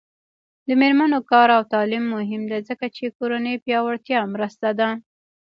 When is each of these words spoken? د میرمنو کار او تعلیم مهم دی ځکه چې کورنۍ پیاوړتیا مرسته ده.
د 0.67 0.69
میرمنو 0.81 1.19
کار 1.31 1.47
او 1.57 1.61
تعلیم 1.73 2.03
مهم 2.15 2.43
دی 2.51 2.59
ځکه 2.69 2.85
چې 2.95 3.13
کورنۍ 3.17 3.55
پیاوړتیا 3.65 4.19
مرسته 4.33 4.67
ده. 4.79 4.89